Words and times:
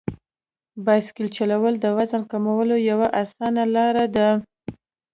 بایسکل 0.85 1.27
چلول 1.37 1.73
د 1.79 1.85
وزن 1.97 2.21
کمولو 2.31 2.75
یوه 2.89 3.07
اسانه 3.21 3.63
لار 3.75 3.95
ده. 4.15 4.29